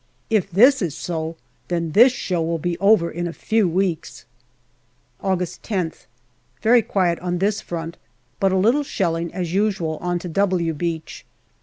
If 0.31 0.49
this 0.49 0.81
is 0.81 0.95
so, 0.97 1.35
then 1.67 1.91
this 1.91 2.11
show 2.11 2.41
will 2.41 2.57
be 2.57 2.75
over 2.79 3.11
in 3.11 3.27
a 3.27 3.31
few 3.33 3.69
weeks. 3.69 4.25
August 5.21 5.61
10th. 5.61 6.07
Very 6.63 6.81
quiet 6.81 7.19
on 7.19 7.37
this 7.37 7.61
front, 7.61 7.97
but 8.39 8.51
a 8.51 8.57
little 8.57 8.81
shelling 8.83 9.31
as 9.31 9.53
usual 9.53 9.97
on 10.01 10.17
to" 10.17 10.27
W" 10.47 10.73
Beach. 10.73 11.23